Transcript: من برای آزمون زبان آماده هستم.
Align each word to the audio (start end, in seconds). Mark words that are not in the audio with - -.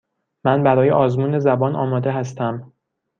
من 0.45 0.63
برای 0.63 0.91
آزمون 0.91 1.39
زبان 1.39 1.75
آماده 1.75 2.11
هستم. 2.11 2.73